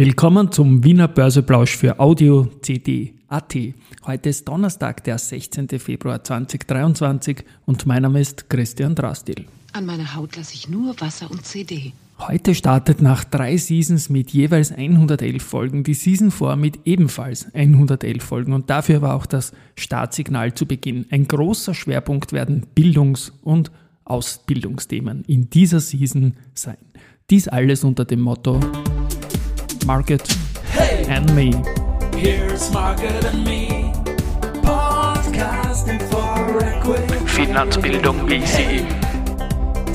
Willkommen 0.00 0.52
zum 0.52 0.84
Wiener 0.84 1.08
Börseplausch 1.08 1.76
für 1.76 1.98
Audio 1.98 2.48
CD 2.62 3.14
AT. 3.26 3.56
Heute 4.06 4.28
ist 4.28 4.46
Donnerstag, 4.46 5.02
der 5.02 5.18
16. 5.18 5.68
Februar 5.80 6.22
2023 6.22 7.38
und 7.66 7.84
mein 7.84 8.02
Name 8.02 8.20
ist 8.20 8.48
Christian 8.48 8.94
Drastil. 8.94 9.46
An 9.72 9.86
meiner 9.86 10.14
Haut 10.14 10.36
lasse 10.36 10.54
ich 10.54 10.68
nur 10.68 10.94
Wasser 11.00 11.28
und 11.28 11.44
CD. 11.44 11.94
Heute 12.20 12.54
startet 12.54 13.02
nach 13.02 13.24
drei 13.24 13.56
Seasons 13.56 14.08
mit 14.08 14.30
jeweils 14.30 14.70
111 14.70 15.42
Folgen 15.42 15.82
die 15.82 15.94
Season 15.94 16.30
4 16.30 16.54
mit 16.54 16.78
ebenfalls 16.84 17.52
111 17.52 18.22
Folgen 18.22 18.52
und 18.52 18.70
dafür 18.70 19.02
war 19.02 19.16
auch 19.16 19.26
das 19.26 19.52
Startsignal 19.74 20.54
zu 20.54 20.66
Beginn. 20.66 21.06
Ein 21.10 21.26
großer 21.26 21.74
Schwerpunkt 21.74 22.32
werden 22.32 22.68
Bildungs- 22.76 23.32
und 23.42 23.72
Ausbildungsthemen 24.04 25.24
in 25.26 25.50
dieser 25.50 25.80
Season 25.80 26.34
sein. 26.54 26.78
Dies 27.30 27.48
alles 27.48 27.82
unter 27.82 28.04
dem 28.04 28.20
Motto 28.20 28.60
Market 29.88 30.28
hey, 30.72 31.06
and 31.08 31.34
Me. 31.34 31.50
Here's 32.14 32.70
Market 32.74 33.24
and 33.24 33.42
Me. 33.42 33.90
Podcasting 34.60 35.98
for 36.10 36.62
Equity. 36.62 37.26
Finanzbildung 37.26 38.28
wie 38.28 38.44
sie. 38.44 38.84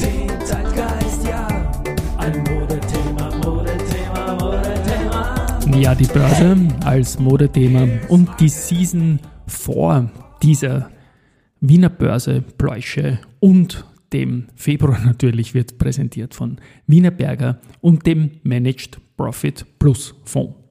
Den 0.02 0.46
Zeitgeist, 0.48 1.24
ja. 1.28 1.48
Ein 2.18 2.40
Modethema, 2.40 3.30
Modethema, 3.46 4.36
Modethema. 4.42 5.78
Ja, 5.78 5.94
die 5.94 6.08
Börse 6.08 6.58
als 6.86 7.20
Modethema 7.20 7.88
und 8.10 8.32
die 8.40 8.50
Season 8.50 9.20
vor 9.46 10.10
dieser 10.42 10.90
Wiener 11.62 11.90
Börse, 11.90 12.42
Pläusche 12.42 13.20
und 13.40 13.86
dem 14.14 14.46
Februar 14.56 15.00
natürlich 15.06 15.54
wird 15.54 15.78
präsentiert 15.78 16.34
von 16.34 16.60
Wiener 16.88 17.12
Berger 17.12 17.60
und 17.82 18.06
dem 18.06 18.32
Managed 18.44 19.00
Profit 19.18 19.66
Plus 19.80 20.16
Fonds. 20.24 20.63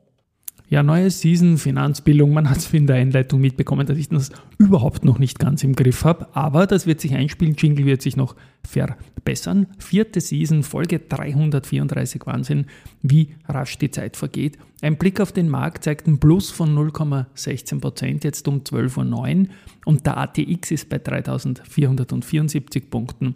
Ja, 0.72 0.82
neue 0.82 1.10
Season, 1.10 1.58
Finanzbildung, 1.58 2.32
man 2.32 2.48
hat 2.48 2.56
es 2.56 2.72
in 2.72 2.86
der 2.86 2.96
Einleitung 2.96 3.42
mitbekommen, 3.42 3.86
dass 3.86 3.98
ich 3.98 4.08
das 4.08 4.30
überhaupt 4.56 5.04
noch 5.04 5.18
nicht 5.18 5.38
ganz 5.38 5.62
im 5.64 5.74
Griff 5.74 6.02
habe, 6.02 6.34
aber 6.34 6.66
das 6.66 6.86
wird 6.86 6.98
sich 6.98 7.12
einspielen, 7.12 7.56
Jingle 7.58 7.84
wird 7.84 8.00
sich 8.00 8.16
noch 8.16 8.34
verbessern. 8.62 9.66
Vierte 9.76 10.22
Season, 10.22 10.62
Folge 10.62 10.98
334, 10.98 12.22
Wahnsinn, 12.24 12.64
wie 13.02 13.34
rasch 13.46 13.76
die 13.76 13.90
Zeit 13.90 14.16
vergeht. 14.16 14.56
Ein 14.80 14.96
Blick 14.96 15.20
auf 15.20 15.32
den 15.32 15.50
Markt 15.50 15.84
zeigt 15.84 16.06
einen 16.06 16.18
Plus 16.18 16.50
von 16.50 16.74
0,16%, 16.74 18.24
jetzt 18.24 18.48
um 18.48 18.60
12.09 18.60 19.40
Uhr 19.40 19.48
und 19.84 20.06
der 20.06 20.16
ATX 20.16 20.70
ist 20.70 20.88
bei 20.88 20.96
3474 20.96 22.88
Punkten 22.88 23.34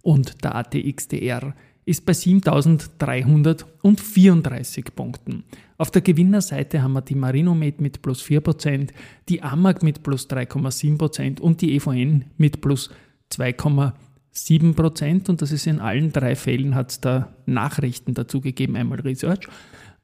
und 0.00 0.42
der 0.42 0.54
ATXDR 0.54 1.52
ist 1.88 2.04
bei 2.04 2.12
7334 2.12 4.94
Punkten. 4.94 5.44
Auf 5.78 5.90
der 5.90 6.02
Gewinnerseite 6.02 6.82
haben 6.82 6.92
wir 6.92 7.00
die 7.00 7.14
Marinomed 7.14 7.80
mit 7.80 8.02
plus 8.02 8.22
4%, 8.22 8.90
die 9.30 9.42
AMAG 9.42 9.82
mit 9.82 10.02
plus 10.02 10.28
3,7% 10.28 11.40
und 11.40 11.62
die 11.62 11.76
EVN 11.76 12.26
mit 12.36 12.60
plus 12.60 12.90
2,7%. 13.32 15.30
Und 15.30 15.40
das 15.40 15.50
ist 15.50 15.66
in 15.66 15.80
allen 15.80 16.12
drei 16.12 16.36
Fällen, 16.36 16.74
hat 16.74 16.90
es 16.90 17.00
da 17.00 17.32
Nachrichten 17.46 18.12
dazu 18.12 18.42
gegeben, 18.42 18.76
einmal 18.76 19.00
Research. 19.00 19.48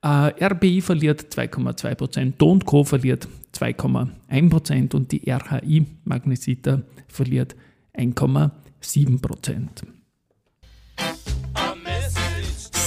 Äh, 0.02 0.32
RBI 0.42 0.80
verliert 0.80 1.34
2,2%, 1.34 2.32
Do 2.38 2.58
Co. 2.64 2.84
verliert 2.84 3.28
2,1% 3.55 4.94
und 4.94 5.12
die 5.12 5.30
RHI 5.30 5.84
Magnesita 6.05 6.80
verliert 7.08 7.55
1,7% 7.94 9.84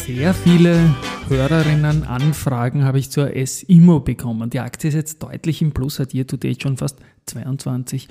sehr 0.08 0.33
viele 0.33 0.95
Hörerinnen 1.27 2.05
Anfragen 2.05 2.86
habe 2.86 2.97
ich 2.97 3.09
zur 3.09 3.36
S-Immo 3.36 4.00
bekommen. 4.00 4.49
Die 4.49 4.61
Aktie 4.61 4.88
ist 4.88 4.94
jetzt 4.94 5.22
deutlich 5.22 5.61
im 5.61 5.73
Plus, 5.73 5.99
hat 5.99 6.14
year 6.14 6.26
to 6.26 6.37
date 6.37 6.64
schon 6.64 6.77
fast 6.77 6.98
22% 7.30 8.08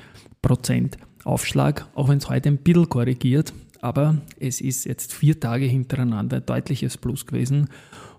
Aufschlag, 1.25 1.89
auch 1.95 2.11
wenn 2.11 2.19
es 2.19 2.29
heute 2.29 2.51
ein 2.51 2.59
bisschen 2.59 2.91
korrigiert. 2.91 3.55
Aber 3.81 4.19
es 4.39 4.61
ist 4.61 4.85
jetzt 4.85 5.15
vier 5.15 5.41
Tage 5.41 5.65
hintereinander 5.65 6.37
ein 6.37 6.45
deutliches 6.45 6.99
Plus 6.99 7.25
gewesen. 7.25 7.71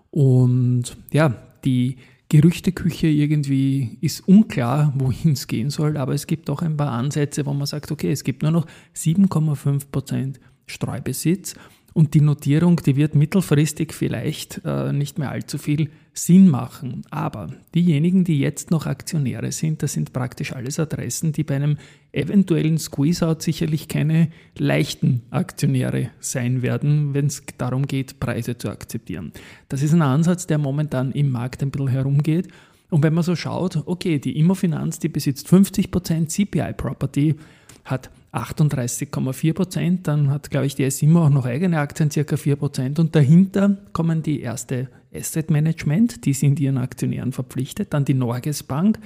Und 0.09 0.97
ja, 1.11 1.35
die 1.63 1.97
Gerüchteküche 2.29 3.05
irgendwie 3.05 3.99
ist 4.01 4.27
unklar, 4.27 4.91
wohin 4.97 5.33
es 5.33 5.45
gehen 5.45 5.69
soll, 5.69 5.97
aber 5.97 6.15
es 6.15 6.25
gibt 6.25 6.49
auch 6.49 6.63
ein 6.63 6.77
paar 6.77 6.93
Ansätze, 6.93 7.45
wo 7.45 7.53
man 7.53 7.67
sagt, 7.67 7.91
okay, 7.91 8.11
es 8.11 8.23
gibt 8.23 8.41
nur 8.41 8.51
noch 8.51 8.65
7,5% 8.95 10.37
Streubesitz 10.65 11.53
und 11.97 12.13
die 12.13 12.21
Notierung, 12.21 12.79
die 12.85 12.95
wird 12.95 13.15
mittelfristig 13.15 13.91
vielleicht 13.91 14.61
äh, 14.63 14.93
nicht 14.93 15.17
mehr 15.17 15.31
allzu 15.31 15.57
viel 15.57 15.89
Sinn 16.13 16.47
machen. 16.47 17.01
Aber 17.09 17.49
diejenigen, 17.73 18.23
die 18.23 18.37
jetzt 18.37 18.69
noch 18.69 18.85
Aktionäre 18.85 19.51
sind, 19.51 19.81
das 19.81 19.93
sind 19.93 20.13
praktisch 20.13 20.53
alles 20.53 20.79
Adressen, 20.79 21.31
die 21.31 21.43
bei 21.43 21.55
einem 21.55 21.79
eventuellen 22.11 22.77
Squeeze-Out 22.77 23.41
sicherlich 23.41 23.87
keine 23.87 24.29
leichten 24.59 25.23
Aktionäre 25.31 26.11
sein 26.19 26.61
werden, 26.61 27.15
wenn 27.15 27.25
es 27.25 27.41
darum 27.57 27.87
geht, 27.87 28.19
Preise 28.19 28.59
zu 28.59 28.69
akzeptieren. 28.69 29.31
Das 29.67 29.81
ist 29.81 29.93
ein 29.93 30.03
Ansatz, 30.03 30.45
der 30.45 30.59
momentan 30.59 31.11
im 31.13 31.31
Markt 31.31 31.63
ein 31.63 31.71
bisschen 31.71 31.87
herumgeht. 31.87 32.47
Und 32.91 33.01
wenn 33.01 33.15
man 33.15 33.23
so 33.23 33.35
schaut, 33.35 33.81
okay, 33.87 34.19
die 34.19 34.37
Immofinanz, 34.37 34.99
die 34.99 35.09
besitzt 35.09 35.47
50% 35.47 36.27
CPI-Property, 36.27 37.37
hat 37.85 38.11
38,4 38.33 39.53
Prozent. 39.53 40.07
Dann 40.07 40.29
hat, 40.29 40.49
glaube 40.49 40.65
ich, 40.65 40.75
die 40.75 40.89
SIMO 40.89 41.25
auch 41.25 41.29
noch 41.29 41.45
eigene 41.45 41.79
Aktien, 41.79 42.11
circa 42.11 42.37
4 42.37 42.55
Prozent. 42.55 42.99
Und 42.99 43.15
dahinter 43.15 43.77
kommen 43.93 44.23
die 44.23 44.41
erste 44.41 44.89
Asset 45.13 45.49
Management, 45.49 46.25
die 46.25 46.33
sind 46.33 46.59
ihren 46.59 46.77
Aktionären 46.77 47.31
verpflichtet. 47.31 47.93
Dann 47.93 48.05
die 48.05 48.13
Norges 48.13 48.63
Bank, 48.63 48.99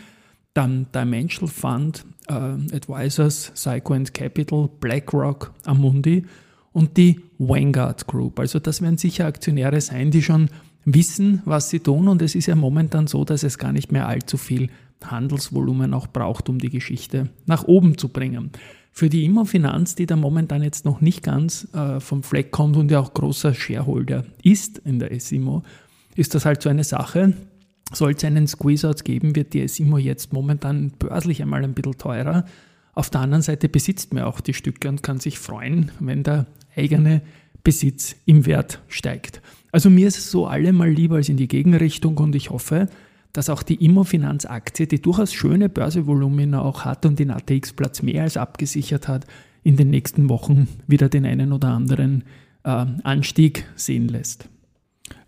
dann 0.54 0.88
Dimensional 0.94 1.54
Fund, 1.54 2.06
äh, 2.28 2.34
Advisors, 2.34 3.52
Psycho 3.54 3.96
Capital, 4.14 4.70
BlackRock, 4.80 5.54
Amundi 5.66 6.26
und 6.74 6.98
die 6.98 7.22
Vanguard 7.38 8.08
Group. 8.08 8.40
Also 8.40 8.60
das 8.60 8.82
werden 8.82 8.98
sicher 8.98 9.26
Aktionäre 9.26 9.82
sein, 9.82 10.12
die 10.12 10.22
schon 10.22 10.50
wissen, 10.86 11.42
was 11.46 11.70
sie 11.70 11.80
tun. 11.80 12.08
Und 12.08 12.22
es 12.22 12.36
ist 12.36 12.48
ja 12.48 12.56
momentan 12.56 13.08
so, 13.08 13.24
dass 13.24 13.44
es 13.44 13.58
gar 13.58 13.72
nicht 13.72 13.92
mehr 13.92 14.08
allzu 14.08 14.38
viel 14.38 14.70
Handelsvolumen 15.04 15.94
auch 15.94 16.08
braucht, 16.08 16.50
um 16.50 16.60
die 16.60 16.70
Geschichte 16.70 17.30
nach 17.46 17.64
oben 17.64 17.98
zu 17.98 18.10
bringen. 18.10 18.52
Für 18.92 19.10
die 19.10 19.26
Immofinanz, 19.26 19.96
die 19.96 20.06
da 20.06 20.16
momentan 20.16 20.62
jetzt 20.64 20.86
noch 20.86 21.02
nicht 21.02 21.24
ganz 21.24 21.68
äh, 21.74 22.00
vom 22.00 22.24
Fleck 22.24 22.52
kommt 22.52 22.76
und 22.76 22.92
ja 22.92 23.00
auch 23.00 23.14
großer 23.14 23.54
Shareholder 23.54 24.26
ist 24.44 24.80
in 24.80 25.00
der 25.00 25.18
SIMO, 25.18 25.64
ist 26.16 26.36
das 26.36 26.46
halt 26.46 26.62
so 26.62 26.70
eine 26.70 26.84
Sache. 26.84 27.34
Soll 27.94 28.12
es 28.12 28.24
einen 28.24 28.48
Squeeze-Out 28.48 29.04
geben, 29.06 29.36
wird 29.36 29.54
die 29.54 29.68
SIMO 29.68 29.98
jetzt 29.98 30.34
momentan 30.34 30.92
börslich 31.00 31.42
einmal 31.42 31.64
ein 31.64 31.74
bisschen 31.74 31.98
teurer. 31.98 32.46
Auf 32.94 33.10
der 33.10 33.22
anderen 33.22 33.42
Seite 33.42 33.70
besitzt 33.70 34.14
man 34.14 34.24
auch 34.24 34.42
die 34.42 34.54
Stücke 34.54 34.90
und 34.90 35.04
kann 35.04 35.20
sich 35.20 35.40
freuen, 35.40 35.92
wenn 36.00 36.24
der 36.24 36.46
eigene 36.76 37.22
Besitz 37.64 38.16
im 38.26 38.46
Wert 38.46 38.82
steigt. 38.88 39.42
Also 39.72 39.90
mir 39.90 40.08
ist 40.08 40.18
es 40.18 40.32
so 40.32 40.48
allemal 40.48 40.90
lieber 40.90 41.16
als 41.16 41.30
in 41.30 41.38
die 41.38 41.48
Gegenrichtung 41.48 42.18
und 42.18 42.36
ich 42.36 42.50
hoffe, 42.50 42.90
dass 43.34 43.50
auch 43.50 43.64
die 43.64 43.84
Immofinanz-Aktie, 43.84 44.88
die 44.88 45.02
durchaus 45.02 45.34
schöne 45.34 45.70
Börsevolumina 45.70 46.62
auch 46.62 46.86
hat 46.86 47.06
und 47.06 47.20
den 47.20 47.32
ATX-Platz 47.32 48.02
mehr 48.02 48.24
als 48.24 48.38
abgesichert 48.38 49.08
hat, 49.08 49.26
in 49.64 49.78
den 49.78 49.90
nächsten 49.90 50.30
Wochen 50.30 50.68
wieder 50.88 51.08
den 51.08 51.26
einen 51.26 51.54
oder 51.54 51.70
anderen 51.70 52.24
äh, 52.64 52.86
Anstieg 53.04 53.66
sehen 53.76 54.08
lässt. 54.08 54.50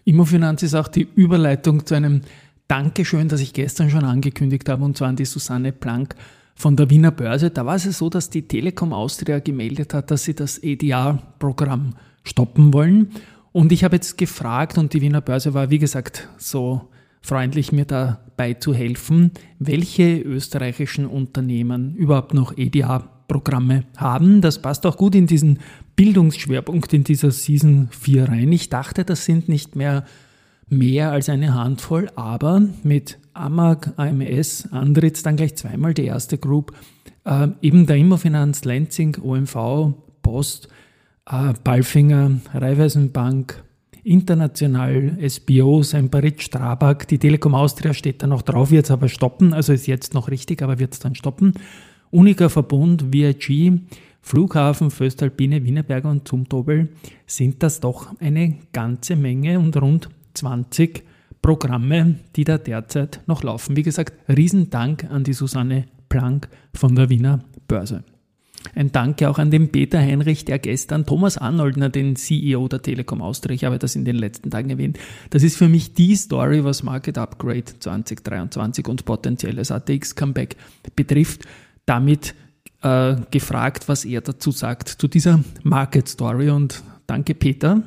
Immofinanz 0.06 0.64
ist 0.64 0.76
auch 0.76 0.88
die 0.88 1.08
Überleitung 1.16 1.86
zu 1.86 1.96
einem 1.96 2.22
Dankeschön, 2.68 3.28
das 3.28 3.42
ich 3.42 3.54
gestern 3.54 3.90
schon 3.90 4.04
angekündigt 4.04 4.68
habe, 4.70 4.84
und 4.84 4.98
zwar 4.98 5.10
an 5.10 5.16
die 5.16 5.26
Susanne 5.26 5.72
Planck 5.72 6.16
von 6.56 6.76
der 6.76 6.90
Wiener 6.90 7.12
Börse. 7.12 7.52
Da 7.52 7.66
war 7.66 7.76
es 7.76 7.84
so, 7.84 8.10
dass 8.10 8.30
die 8.30 8.48
Telekom 8.48 8.94
Austria 8.94 9.40
gemeldet 9.40 9.94
hat, 9.94 10.12
dass 10.12 10.24
sie 10.24 10.34
das 10.34 10.58
EDR-Programm 10.58 11.96
stoppen 12.24 12.74
wollen. 12.74 13.12
Und 13.52 13.72
ich 13.72 13.84
habe 13.84 13.96
jetzt 13.96 14.18
gefragt, 14.18 14.78
und 14.78 14.94
die 14.94 15.02
Wiener 15.02 15.22
Börse 15.22 15.54
war, 15.54 15.70
wie 15.70 15.80
gesagt, 15.80 16.28
so 16.38 16.90
freundlich, 17.24 17.72
mir 17.72 17.86
dabei 17.86 18.54
zu 18.54 18.74
helfen, 18.74 19.32
welche 19.58 20.20
österreichischen 20.20 21.08
Unternehmen 21.08 21.96
überhaupt 21.96 22.34
noch 22.34 22.56
EDA-Programme 22.56 23.86
haben. 23.98 24.42
Das 24.42 24.62
passt 24.62 24.86
auch 24.86 24.98
gut 24.98 25.16
in 25.16 25.26
diesen 25.26 25.60
Bildungsschwerpunkt 25.96 26.94
in 26.94 27.04
dieser 27.04 27.32
Season 27.32 27.88
4 27.92 28.30
rein. 28.30 28.52
Ich 28.52 28.70
dachte, 28.70 29.06
das 29.06 29.26
sind 29.26 29.50
nicht 29.50 29.76
mehr 29.76 30.04
mehr 30.70 31.12
als 31.12 31.30
eine 31.30 31.54
Handvoll, 31.54 32.10
aber 32.16 32.62
mit 32.84 33.20
AMAG, 33.34 33.94
AMS, 33.98 34.70
Andritz, 34.72 35.24
dann 35.24 35.36
gleich 35.36 35.56
zweimal 35.56 35.94
die 35.94 36.06
erste 36.06 36.38
Group, 36.38 36.74
äh, 37.26 37.48
eben 37.62 37.86
der 37.86 37.98
Immofinanz, 37.98 38.66
Lenzing, 38.66 39.18
OMV, 39.22 39.94
Post, 40.22 40.68
äh, 41.30 41.54
Balfinger, 41.64 42.40
Raiffeisenbank, 42.54 43.64
international 44.04 45.18
SBO, 45.28 45.82
Semperit, 45.84 46.42
Strabag, 46.42 47.08
die 47.08 47.18
Telekom 47.18 47.56
Austria 47.56 47.94
steht 47.94 48.22
da 48.22 48.28
noch 48.28 48.42
drauf, 48.42 48.72
wird 48.72 48.86
es 48.86 48.92
aber 48.92 49.10
stoppen, 49.10 49.54
also 49.54 49.74
ist 49.74 49.88
jetzt 49.88 50.14
noch 50.14 50.30
richtig, 50.30 50.62
aber 50.62 50.80
wird 50.80 50.94
es 50.94 51.00
dann 51.00 51.16
stoppen. 51.16 51.54
Unica 52.12 52.50
Verbund, 52.50 53.12
VIG, 53.14 53.82
Flughafen, 54.22 54.92
Föstalpine, 54.92 55.64
Wienerberger 55.64 56.10
und 56.10 56.28
Zumtobel 56.28 56.90
sind 57.26 57.64
das 57.64 57.80
doch 57.80 58.20
eine 58.20 58.56
ganze 58.72 59.16
Menge 59.16 59.60
und 59.60 59.76
rund 59.82 60.10
20 60.34 61.04
Programme, 61.42 62.16
die 62.36 62.46
da 62.46 62.58
derzeit 62.58 63.22
noch 63.28 63.44
laufen. 63.44 63.76
Wie 63.76 63.84
gesagt, 63.84 64.14
Riesendank 64.30 65.06
an 65.10 65.24
die 65.24 65.34
Susanne 65.34 65.86
Planck 66.08 66.48
von 66.74 66.96
der 66.96 67.10
Wiener 67.10 67.40
Börse. 67.68 68.04
Ein 68.76 68.92
Danke 68.92 69.30
auch 69.30 69.40
an 69.40 69.52
den 69.52 69.70
Peter 69.72 70.00
Heinrich, 70.00 70.46
der 70.46 70.58
gestern 70.60 71.06
Thomas 71.06 71.38
Arnoldner, 71.38 71.90
den 71.90 72.16
CEO 72.16 72.68
der 72.68 72.82
Telekom 72.82 73.22
Austria, 73.22 73.54
ich 73.56 73.66
habe 73.66 73.78
das 73.78 73.96
in 73.96 74.06
den 74.06 74.16
letzten 74.16 74.50
Tagen 74.52 74.70
erwähnt, 74.70 74.98
das 75.30 75.44
ist 75.44 75.58
für 75.58 75.70
mich 75.70 75.94
die 75.94 76.16
Story, 76.16 76.64
was 76.64 76.84
Market 76.84 77.18
Upgrade 77.18 77.66
2023 77.80 78.88
und 78.88 79.06
potenzielles 79.06 79.72
ATX 79.72 80.16
Comeback 80.16 80.56
betrifft. 80.96 81.44
Damit 81.86 82.34
äh, 82.82 83.16
gefragt, 83.32 83.88
was 83.88 84.06
er 84.06 84.22
dazu 84.22 84.52
sagt, 84.52 84.90
zu 84.90 85.08
dieser 85.08 85.40
Market 85.64 86.08
Story. 86.08 86.50
Und 86.50 86.84
danke, 87.08 87.34
Peter. 87.36 87.82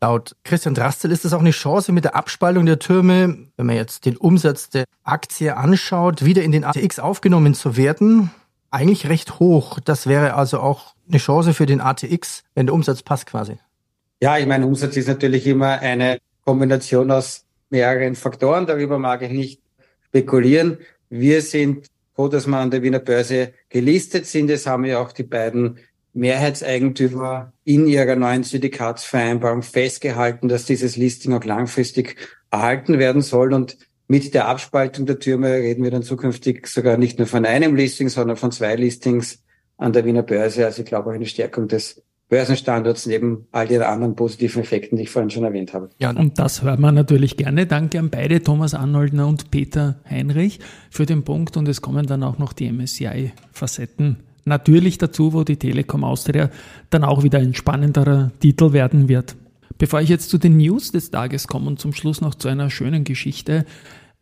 Laut 0.00 0.36
Christian 0.44 0.74
Drastel 0.74 1.10
ist 1.10 1.24
es 1.24 1.32
auch 1.32 1.40
eine 1.40 1.50
Chance 1.50 1.90
mit 1.92 2.04
der 2.04 2.14
Abspaltung 2.14 2.66
der 2.66 2.78
Türme, 2.78 3.38
wenn 3.56 3.66
man 3.66 3.76
jetzt 3.76 4.04
den 4.04 4.18
Umsatz 4.18 4.68
der 4.68 4.84
Aktie 5.02 5.56
anschaut, 5.56 6.24
wieder 6.24 6.42
in 6.42 6.52
den 6.52 6.64
ATX 6.64 6.98
aufgenommen 6.98 7.54
zu 7.54 7.78
werden. 7.78 8.30
Eigentlich 8.74 9.08
recht 9.08 9.38
hoch. 9.38 9.78
Das 9.78 10.08
wäre 10.08 10.34
also 10.34 10.58
auch 10.58 10.96
eine 11.08 11.18
Chance 11.18 11.54
für 11.54 11.64
den 11.64 11.80
ATX, 11.80 12.42
wenn 12.56 12.66
der 12.66 12.74
Umsatz 12.74 13.04
passt 13.04 13.26
quasi. 13.26 13.56
Ja, 14.20 14.36
ich 14.36 14.46
meine, 14.46 14.66
Umsatz 14.66 14.96
ist 14.96 15.06
natürlich 15.06 15.46
immer 15.46 15.78
eine 15.78 16.18
Kombination 16.44 17.12
aus 17.12 17.44
mehreren 17.70 18.16
Faktoren. 18.16 18.66
Darüber 18.66 18.98
mag 18.98 19.22
ich 19.22 19.30
nicht 19.30 19.62
spekulieren. 20.06 20.78
Wir 21.08 21.40
sind 21.40 21.86
froh, 22.16 22.26
dass 22.26 22.48
wir 22.48 22.56
an 22.56 22.72
der 22.72 22.82
Wiener 22.82 22.98
Börse 22.98 23.52
gelistet 23.68 24.26
sind. 24.26 24.50
Es 24.50 24.66
haben 24.66 24.84
ja 24.84 24.98
auch 24.98 25.12
die 25.12 25.22
beiden 25.22 25.78
Mehrheitseigentümer 26.12 27.52
in 27.62 27.86
ihrer 27.86 28.16
neuen 28.16 28.42
Syndikatsvereinbarung 28.42 29.62
festgehalten, 29.62 30.48
dass 30.48 30.64
dieses 30.64 30.96
Listing 30.96 31.32
auch 31.32 31.44
langfristig 31.44 32.16
erhalten 32.50 32.98
werden 32.98 33.22
soll. 33.22 33.52
Und 33.52 33.78
mit 34.06 34.34
der 34.34 34.48
Abspaltung 34.48 35.06
der 35.06 35.18
Türme 35.18 35.48
reden 35.48 35.82
wir 35.82 35.90
dann 35.90 36.02
zukünftig 36.02 36.66
sogar 36.66 36.96
nicht 36.96 37.18
nur 37.18 37.26
von 37.26 37.46
einem 37.46 37.74
Listing, 37.74 38.08
sondern 38.08 38.36
von 38.36 38.52
zwei 38.52 38.76
Listings 38.76 39.42
an 39.78 39.92
der 39.92 40.04
Wiener 40.04 40.22
Börse. 40.22 40.64
Also 40.66 40.82
ich 40.82 40.88
glaube 40.88 41.10
auch 41.10 41.14
eine 41.14 41.26
Stärkung 41.26 41.68
des 41.68 42.02
Börsenstandorts 42.28 43.06
neben 43.06 43.46
all 43.52 43.68
den 43.68 43.82
anderen 43.82 44.16
positiven 44.16 44.62
Effekten, 44.62 44.96
die 44.96 45.04
ich 45.04 45.10
vorhin 45.10 45.30
schon 45.30 45.44
erwähnt 45.44 45.74
habe. 45.74 45.90
Ja, 45.98 46.10
und 46.10 46.38
das 46.38 46.62
hört 46.62 46.80
man 46.80 46.94
natürlich 46.94 47.36
gerne. 47.36 47.66
Danke 47.66 47.98
an 47.98 48.10
beide, 48.10 48.42
Thomas 48.42 48.74
Arnoldner 48.74 49.26
und 49.26 49.50
Peter 49.50 50.00
Heinrich, 50.08 50.58
für 50.90 51.06
den 51.06 51.22
Punkt. 51.22 51.56
Und 51.56 51.68
es 51.68 51.82
kommen 51.82 52.06
dann 52.06 52.22
auch 52.22 52.38
noch 52.38 52.52
die 52.52 52.70
MSCI-Facetten 52.70 54.16
natürlich 54.44 54.98
dazu, 54.98 55.32
wo 55.32 55.44
die 55.44 55.56
Telekom 55.56 56.04
Austria 56.04 56.50
dann 56.90 57.04
auch 57.04 57.22
wieder 57.22 57.38
ein 57.38 57.54
spannenderer 57.54 58.32
Titel 58.40 58.72
werden 58.72 59.08
wird. 59.08 59.36
Bevor 59.84 60.00
ich 60.00 60.08
jetzt 60.08 60.30
zu 60.30 60.38
den 60.38 60.56
News 60.56 60.92
des 60.92 61.10
Tages 61.10 61.46
komme 61.46 61.66
und 61.66 61.78
zum 61.78 61.92
Schluss 61.92 62.22
noch 62.22 62.34
zu 62.34 62.48
einer 62.48 62.70
schönen 62.70 63.04
Geschichte, 63.04 63.66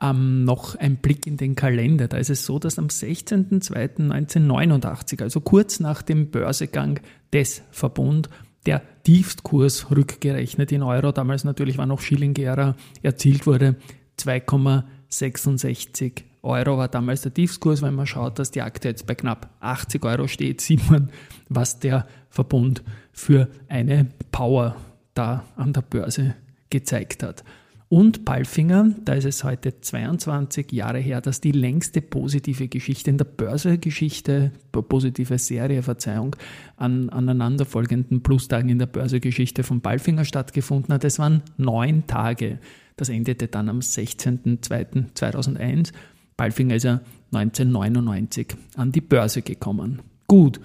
ähm, 0.01 0.45
noch 0.45 0.75
ein 0.75 0.97
Blick 0.97 1.25
in 1.25 1.37
den 1.37 1.55
Kalender. 1.55 2.09
Da 2.09 2.17
ist 2.17 2.31
es 2.31 2.45
so, 2.45 2.59
dass 2.59 2.81
am 2.81 2.89
16.02.1989, 2.89 5.23
also 5.23 5.41
kurz 5.41 5.79
nach 5.79 6.03
dem 6.03 6.33
Börsegang 6.33 6.99
des 7.33 7.63
Verbund, 7.71 8.29
der 8.67 8.83
Tiefstkurs 9.05 9.93
rückgerechnet 9.93 10.73
in 10.73 10.83
Euro, 10.83 11.13
damals 11.13 11.45
natürlich 11.45 11.79
war 11.79 11.87
noch 11.87 12.01
Schilling-Ära, 12.01 12.75
erzielt 13.03 13.47
wurde. 13.47 13.77
2,66 14.19 16.25
Euro 16.43 16.77
war 16.77 16.89
damals 16.89 17.23
der 17.23 17.35
Tiefskurs. 17.35 17.83
Wenn 17.83 17.95
man 17.95 18.09
schaut, 18.09 18.41
dass 18.41 18.51
die 18.51 18.63
Aktie 18.63 18.91
jetzt 18.91 19.07
bei 19.07 19.15
knapp 19.15 19.49
80 19.61 20.05
Euro 20.05 20.27
steht, 20.27 20.61
sieht 20.61 20.91
man, 20.91 21.13
was 21.49 21.79
der 21.79 22.09
Verbund 22.31 22.83
für 23.13 23.49
eine 23.69 24.09
Power 24.33 24.75
da 25.15 25.45
an 25.57 25.73
der 25.73 25.83
Börse 25.83 26.35
gezeigt 26.71 27.23
hat. 27.23 27.45
Und 27.93 28.25
Palfinger, 28.25 28.89
da 29.05 29.13
ist 29.13 29.27
es 29.27 29.45
heute 29.45 29.79
22 29.79 30.73
Jahre 30.73 30.99
her, 30.99 31.21
dass 31.21 31.43
die 31.43 31.53
längste 31.53 32.01
positive 32.01 32.69
Geschichte 32.69 33.11
in 33.11 33.19
der 33.19 33.27
Börsegeschichte, 33.27 34.51
positive 34.73 35.37
Serie, 35.37 35.83
Verzeihung, 35.83 36.35
an 36.79 37.11
aneinanderfolgenden 37.11 38.23
Plustagen 38.23 38.71
in 38.71 38.79
der 38.79 38.87
Börsegeschichte 38.87 39.63
von 39.63 39.83
Palfinger 39.83 40.25
stattgefunden 40.25 40.95
hat. 40.95 41.05
Es 41.05 41.19
waren 41.19 41.43
neun 41.59 42.07
Tage. 42.07 42.61
Das 42.97 43.11
endete 43.11 43.49
dann 43.49 43.69
am 43.69 43.81
16.02.2001. 43.81 45.93
Palfinger 46.39 46.77
ist 46.77 46.85
ja 46.85 47.03
1999 47.33 48.57
an 48.77 48.91
die 48.91 49.03
Börse 49.03 49.43
gekommen. 49.43 50.01
Gut, 50.29 50.61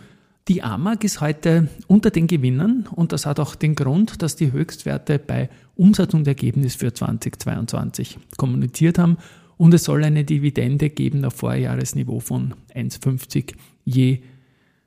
die 0.47 0.63
AMAG 0.63 1.03
ist 1.03 1.19
heute 1.19 1.67
unter 1.87 2.09
den 2.09 2.27
Gewinnern 2.27 2.87
und 2.91 3.11
das 3.11 3.25
hat 3.25 3.39
auch 3.39 3.55
den 3.55 3.75
Grund, 3.75 4.21
dass 4.21 4.35
die 4.35 4.51
Höchstwerte 4.51 5.19
bei 5.19 5.49
Umsatz 5.75 6.13
und 6.13 6.27
Ergebnis 6.27 6.75
für 6.75 6.93
2022 6.93 8.17
kommuniziert 8.37 8.97
haben 8.97 9.17
und 9.57 9.73
es 9.73 9.83
soll 9.83 10.03
eine 10.03 10.23
Dividende 10.23 10.89
geben 10.89 11.25
auf 11.25 11.33
Vorjahresniveau 11.33 12.19
von 12.19 12.53
1,50 12.73 13.55
je 13.83 14.19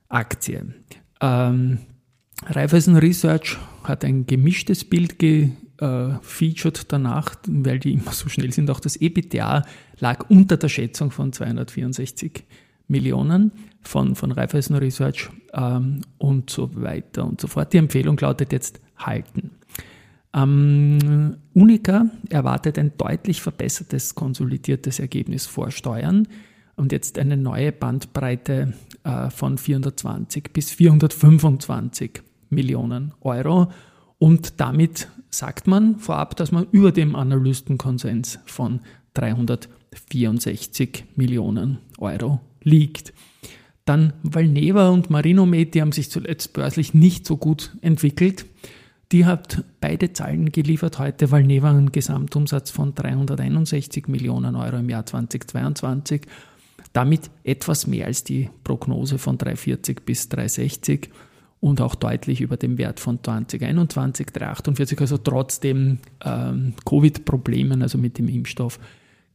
Aktie. 0.09 0.75
Ähm, 1.21 1.79
Raiffeisen 2.47 2.97
Research 2.97 3.59
hat 3.85 4.05
ein 4.05 4.27
gemischtes 4.27 4.85
Bild 4.85 5.19
gefeatured 5.19 6.79
äh, 6.79 6.85
danach, 6.89 7.37
weil 7.47 7.79
die 7.79 7.93
immer 7.93 8.13
so 8.13 8.29
schnell 8.29 8.53
sind. 8.53 8.71
Auch 8.71 8.81
das 8.81 8.97
EBITDA 8.97 9.65
lag 9.99 10.31
unter 10.31 10.57
der 10.57 10.69
Schätzung 10.69 11.11
von 11.11 11.33
264 11.33 12.45
Millionen 12.91 13.53
von, 13.83 14.15
von 14.15 14.33
Raiffeisen 14.33 14.77
Research 14.77 15.31
ähm, 15.55 16.03
und 16.19 16.51
so 16.51 16.71
weiter 16.75 17.25
und 17.25 17.41
so 17.41 17.47
fort. 17.47 17.73
Die 17.73 17.79
Empfehlung 17.79 18.19
lautet 18.19 18.53
jetzt 18.53 18.81
halten. 18.99 19.53
Ähm, 20.35 21.37
Unica 21.55 22.07
erwartet 22.29 22.79
ein 22.79 22.93
deutlich 22.97 23.41
verbessertes 23.41 24.15
konsolidiertes 24.15 24.99
Ergebnis 25.01 25.47
vor 25.47 25.71
Steuern 25.71 26.29
und 26.77 26.93
jetzt 26.93 27.19
eine 27.19 27.37
neue 27.37 27.73
Bandbreite 27.73 28.75
äh, 29.05 29.31
von 29.31 29.59
420 29.59 30.53
bis 30.53 30.71
425 30.71 32.23
Millionen 32.51 33.15
Euro. 33.21 33.71
Und 34.19 34.61
damit 34.61 35.09
sagt 35.31 35.67
man 35.67 35.97
vorab, 35.99 36.37
dass 36.37 36.53
man 36.53 36.67
über 36.71 36.93
dem 36.93 37.17
Analystenkonsens 37.17 38.39
von 38.45 38.81
364 39.15 41.05
Millionen 41.17 41.79
Euro 41.99 42.41
liegt. 42.63 43.13
Dann 43.85 44.13
Valneva 44.23 44.91
und 44.91 45.11
Marinomed, 45.11 45.75
die 45.75 45.81
haben 45.81 45.93
sich 45.93 46.11
zuletzt 46.11 46.53
börslich 46.53 46.95
nicht 46.95 47.27
so 47.27 47.37
gut 47.37 47.77
entwickelt. 47.81 48.47
Die 49.13 49.25
hat 49.25 49.65
beide 49.81 50.13
Zahlen 50.13 50.53
geliefert 50.53 50.99
heute. 50.99 51.33
Valneva 51.33 51.71
einen 51.71 51.91
Gesamtumsatz 51.91 52.71
von 52.71 52.95
361 52.95 54.07
Millionen 54.07 54.55
Euro 54.55 54.77
im 54.77 54.89
Jahr 54.89 55.05
2022. 55.05 56.23
Damit 56.93 57.31
etwas 57.43 57.87
mehr 57.87 58.07
als 58.07 58.23
die 58.23 58.51
Prognose 58.63 59.19
von 59.19 59.39
340 59.39 60.05
bis 60.05 60.29
360 60.29 61.11
und 61.61 61.81
auch 61.81 61.95
deutlich 61.95 62.41
über 62.41 62.57
dem 62.57 62.79
Wert 62.79 63.01
von 63.01 63.23
2021, 63.23 64.27
348. 64.27 65.01
Also 65.01 65.19
trotzdem 65.19 65.99
ähm, 66.25 66.75
Covid-Problemen, 66.85 67.83
also 67.83 67.99
mit 67.99 68.19
dem 68.19 68.29
Impfstoff, 68.29 68.79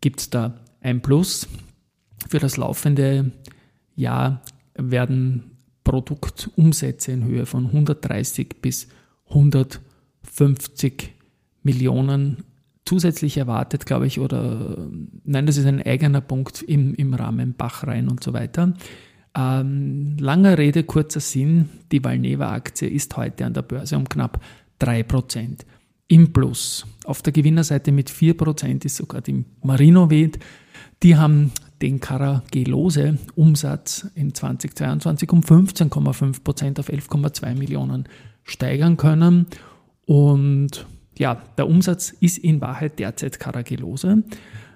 gibt 0.02 0.22
es 0.22 0.30
da 0.30 0.60
ein 0.82 1.02
Plus. 1.02 1.48
Für 2.28 2.40
das 2.40 2.58
laufende 2.58 3.32
Jahr 3.96 4.42
werden 4.76 5.52
Produktumsätze 5.84 7.12
in 7.12 7.24
Höhe 7.24 7.46
von 7.46 7.68
130 7.68 8.62
bis 8.62 8.88
150 9.30 11.14
Millionen 11.64 12.44
zusätzlich 12.86 13.38
erwartet, 13.38 13.86
glaube 13.86 14.08
ich, 14.08 14.20
oder 14.20 14.88
nein, 15.24 15.46
das 15.46 15.58
ist 15.58 15.66
ein 15.66 15.82
eigener 15.82 16.22
Punkt 16.22 16.62
im, 16.62 16.94
im 16.94 17.14
Rahmen 17.14 17.56
Bachrein 17.56 18.08
und 18.08 18.24
so 18.24 18.34
weiter. 18.34 18.74
Ähm, 19.36 20.18
langer 20.20 20.58
Rede, 20.58 20.84
kurzer 20.84 21.20
Sinn, 21.20 21.70
die 21.92 22.04
Valneva-Aktie 22.04 22.88
ist 22.88 23.18
heute 23.18 23.46
an 23.46 23.54
der 23.54 23.64
Börse 23.64 23.98
um 23.98 24.08
knapp 24.08 24.40
3% 24.80 25.66
im 26.08 26.32
Plus. 26.32 26.86
Auf 27.04 27.22
der 27.22 27.34
Gewinnerseite 27.34 27.92
mit 27.92 28.10
4% 28.10 28.86
ist 28.86 28.96
sogar 28.96 29.22
die 29.22 29.44
Marinomed. 29.64 30.40
Die 31.04 31.18
haben 31.18 31.52
den 31.82 32.00
Caragellose-Umsatz 32.00 34.08
in 34.16 34.34
2022 34.34 35.32
um 35.32 35.42
15,5 35.42 36.44
Prozent 36.44 36.80
auf 36.80 36.90
11,2 36.90 37.56
Millionen 37.56 38.08
steigern 38.44 38.98
können. 38.98 39.48
Und 40.06 40.86
ja, 41.18 41.42
der 41.58 41.68
Umsatz 41.68 42.14
ist 42.20 42.38
in 42.38 42.62
Wahrheit 42.62 43.00
derzeit 43.00 43.40
Caragellose. 43.40 44.24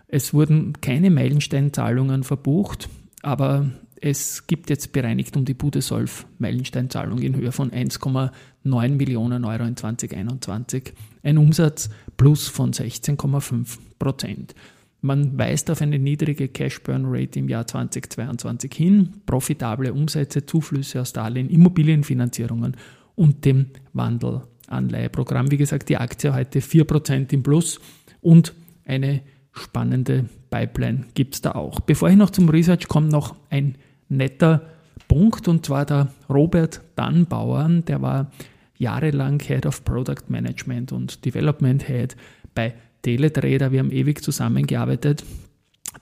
Es 0.07 0.33
wurden 0.33 0.73
keine 0.81 1.11
Meilensteinzahlungen 1.11 2.23
verbucht, 2.23 2.89
aber 3.21 3.69
es 4.01 4.47
gibt 4.47 4.69
jetzt 4.69 4.91
bereinigt 4.91 5.35
um 5.35 5.45
die 5.45 5.53
Budesolf 5.53 6.25
Meilensteinzahlung 6.37 7.19
in 7.19 7.35
Höhe 7.35 7.51
von 7.51 7.71
1,9 7.71 8.89
Millionen 8.89 9.45
Euro 9.45 9.63
in 9.63 9.75
2021. 9.75 10.93
Ein 11.21 11.37
Umsatz 11.37 11.89
plus 12.15 12.47
von 12.47 12.71
16,5 12.71 13.77
Prozent. 13.99 14.55
Man 15.01 15.37
weist 15.37 15.71
auf 15.71 15.81
eine 15.81 15.97
niedrige 15.97 16.49
Cash 16.49 16.83
Burn 16.83 17.05
Rate 17.05 17.39
im 17.39 17.47
Jahr 17.47 17.65
2022 17.65 18.73
hin, 18.73 19.21
profitable 19.25 19.93
Umsätze, 19.93 20.45
Zuflüsse 20.45 20.99
aus 20.99 21.13
Darlehen, 21.13 21.49
Immobilienfinanzierungen 21.49 22.75
und 23.15 23.45
dem 23.45 23.67
Wandelanleiheprogramm. 23.93 25.51
Wie 25.51 25.57
gesagt, 25.57 25.87
die 25.87 25.97
Aktie 25.97 26.33
heute 26.33 26.59
4% 26.59 27.31
im 27.33 27.43
Plus 27.43 27.79
und 28.19 28.53
eine 28.85 29.21
spannende 29.53 30.25
Pipeline 30.49 31.05
gibt 31.13 31.35
es 31.35 31.41
da 31.41 31.53
auch. 31.53 31.79
Bevor 31.79 32.09
ich 32.09 32.17
noch 32.17 32.29
zum 32.29 32.49
Research 32.49 32.87
komme, 32.87 33.07
noch 33.07 33.35
ein 33.49 33.75
netter 34.09 34.63
Punkt 35.07 35.47
und 35.47 35.65
zwar 35.65 35.85
der 35.85 36.09
Robert 36.29 36.81
Dannbauer, 36.95 37.69
der 37.87 38.01
war 38.01 38.31
jahrelang 38.77 39.39
Head 39.39 39.65
of 39.65 39.83
Product 39.85 40.29
Management 40.29 40.91
und 40.91 41.25
Development 41.25 41.87
Head 41.87 42.15
bei 42.53 42.73
Teletrader. 43.01 43.71
Wir 43.71 43.79
haben 43.79 43.91
ewig 43.91 44.23
zusammengearbeitet. 44.23 45.23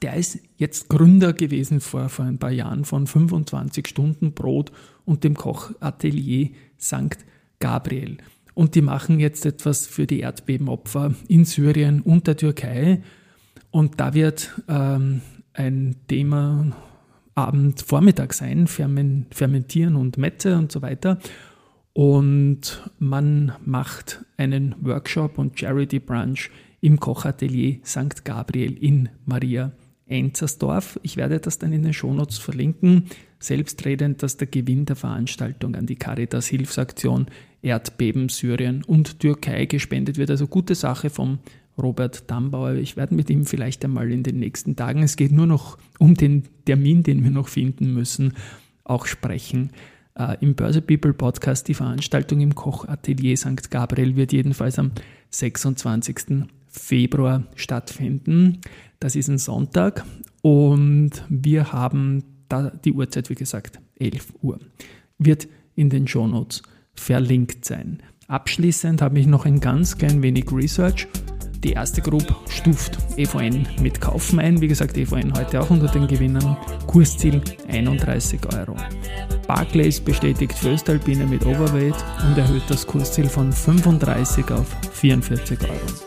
Der 0.01 0.15
ist 0.15 0.39
jetzt 0.57 0.89
Gründer 0.89 1.33
gewesen 1.33 1.79
vor, 1.79 2.09
vor 2.09 2.25
ein 2.25 2.39
paar 2.39 2.51
Jahren 2.51 2.85
von 2.85 3.07
25 3.07 3.87
Stunden 3.87 4.33
Brot 4.33 4.71
und 5.05 5.23
dem 5.23 5.35
Kochatelier 5.35 6.49
St. 6.79 7.17
Gabriel. 7.59 8.17
Und 8.53 8.75
die 8.75 8.81
machen 8.81 9.19
jetzt 9.19 9.45
etwas 9.45 9.87
für 9.87 10.07
die 10.07 10.21
Erdbebenopfer 10.21 11.13
in 11.27 11.45
Syrien 11.45 12.01
und 12.01 12.27
der 12.27 12.37
Türkei. 12.37 13.01
Und 13.71 13.99
da 13.99 14.13
wird 14.13 14.61
ähm, 14.67 15.21
ein 15.53 15.95
Thema 16.07 16.75
Abend, 17.35 17.81
Vormittag 17.81 18.33
sein, 18.33 18.67
Fermentieren 18.67 19.95
und 19.95 20.17
Mette 20.17 20.57
und 20.57 20.71
so 20.71 20.81
weiter. 20.81 21.19
Und 21.93 22.89
man 22.99 23.53
macht 23.63 24.25
einen 24.37 24.75
Workshop 24.81 25.37
und 25.37 25.59
Charity 25.59 25.99
Brunch 25.99 26.49
im 26.87 27.01
Kochatelier 27.01 27.79
St. 27.85 28.23
Gabriel 28.23 28.77
in 28.81 29.09
Maria 29.25 29.73
Enzersdorf. 30.05 30.97
Ich 31.03 31.17
werde 31.17 31.37
das 31.41 31.59
dann 31.59 31.73
in 31.73 31.83
den 31.83 31.91
Shownotes 31.91 32.37
verlinken. 32.37 33.07
Selbstredend, 33.39 34.23
dass 34.23 34.37
der 34.37 34.47
Gewinn 34.47 34.85
der 34.85 34.95
Veranstaltung 34.95 35.75
an 35.75 35.85
die 35.85 35.97
Caritas 35.97 36.47
Hilfsaktion 36.47 37.25
Erdbeben 37.61 38.29
Syrien 38.29 38.85
und 38.85 39.19
Türkei 39.19 39.65
gespendet 39.65 40.17
wird. 40.17 40.29
Also 40.29 40.47
gute 40.47 40.75
Sache 40.75 41.09
vom 41.09 41.39
Robert 41.77 42.31
Dambauer. 42.31 42.75
Ich 42.75 42.95
werde 42.95 43.15
mit 43.15 43.29
ihm 43.29 43.45
vielleicht 43.45 43.83
einmal 43.83 44.09
in 44.09 44.23
den 44.23 44.39
nächsten 44.39 44.77
Tagen, 44.77 45.03
es 45.03 45.17
geht 45.17 45.33
nur 45.33 45.45
noch 45.45 45.77
um 45.99 46.13
den 46.13 46.43
Termin, 46.63 47.03
den 47.03 47.21
wir 47.21 47.31
noch 47.31 47.49
finden 47.49 47.93
müssen, 47.93 48.31
auch 48.85 49.07
sprechen. 49.07 49.71
Äh, 50.15 50.37
Im 50.39 50.55
Börse 50.55 50.81
People 50.81 51.13
Podcast, 51.13 51.67
die 51.67 51.73
Veranstaltung 51.73 52.39
im 52.39 52.55
Kochatelier 52.55 53.35
St. 53.35 53.69
Gabriel 53.69 54.15
wird 54.15 54.31
jedenfalls 54.31 54.79
am 54.79 54.91
26. 55.31 56.47
Februar 56.67 57.43
stattfinden. 57.55 58.61
Das 58.99 59.15
ist 59.15 59.27
ein 59.27 59.37
Sonntag 59.37 60.05
und 60.41 61.11
wir 61.29 61.71
haben 61.71 62.23
da 62.49 62.69
die 62.69 62.93
Uhrzeit, 62.93 63.29
wie 63.29 63.35
gesagt, 63.35 63.79
11 63.99 64.33
Uhr. 64.41 64.59
Wird 65.17 65.47
in 65.75 65.89
den 65.89 66.07
Shownotes 66.07 66.61
verlinkt 66.93 67.65
sein. 67.65 67.99
Abschließend 68.27 69.01
habe 69.01 69.19
ich 69.19 69.27
noch 69.27 69.45
ein 69.45 69.59
ganz 69.59 69.97
klein 69.97 70.21
wenig 70.21 70.51
Research 70.51 71.07
die 71.63 71.71
erste 71.71 72.01
Gruppe 72.01 72.35
stuft 72.47 72.97
EVN 73.17 73.67
mit 73.81 73.99
Kaufen 73.99 74.39
ein. 74.39 74.61
Wie 74.61 74.67
gesagt, 74.67 74.95
EVN 74.95 75.33
heute 75.35 75.59
auch 75.59 75.69
unter 75.69 75.87
den 75.87 76.07
Gewinnern. 76.07 76.55
Kursziel 76.85 77.41
31 77.67 78.39
Euro. 78.53 78.75
Barclays 79.47 79.99
bestätigt 79.99 80.53
Föstalpine 80.53 81.25
mit 81.25 81.45
Overweight 81.45 81.95
und 82.27 82.37
erhöht 82.37 82.63
das 82.69 82.85
Kursziel 82.85 83.27
von 83.27 83.51
35 83.51 84.51
auf 84.51 84.67
44 84.93 85.59
Euro. 85.63 86.06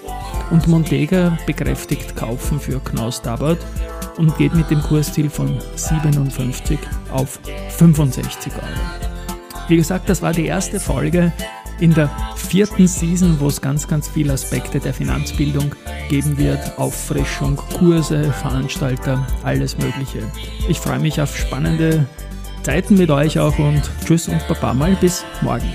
Und 0.51 0.67
Montega 0.67 1.39
bekräftigt 1.47 2.17
Kaufen 2.17 2.59
für 2.59 2.81
Knaus 2.81 3.23
Tabbert 3.23 3.65
und 4.17 4.37
geht 4.37 4.55
mit 4.55 4.71
dem 4.71 4.83
Kursziel 4.83 5.31
von 5.31 5.59
57 5.77 6.79
auf 7.13 7.39
65 7.71 8.53
Euro. 8.55 9.41
Wie 9.69 9.77
gesagt, 9.77 10.09
das 10.09 10.21
war 10.21 10.33
die 10.33 10.47
erste 10.47 10.81
Folge 10.81 11.33
in 11.79 11.95
der 11.95 12.11
vierten 12.37 12.87
Season, 12.87 13.39
wo 13.41 13.49
es 13.49 13.61
ganz, 13.61 13.89
ganz 13.89 14.09
viele 14.09 14.33
Aspekte 14.33 14.81
der 14.81 14.93
Finanzbildung 14.93 15.75
geben 16.09 16.37
wird. 16.37 16.79
Auffrischung, 16.79 17.57
Kurse, 17.57 18.33
Veranstalter, 18.33 19.27
alles 19.43 19.79
Mögliche. 19.79 20.23
Ich 20.69 20.79
freue 20.79 20.99
mich 20.99 21.21
auf 21.21 21.37
spannende 21.37 22.07
Zeiten 22.63 22.99
mit 22.99 23.11
euch 23.11 23.39
auch 23.39 23.59
und 23.59 23.83
tschüss 24.05 24.29
und 24.29 24.47
baba 24.49 24.75
mal 24.75 24.97
bis 25.01 25.25
morgen. 25.41 25.73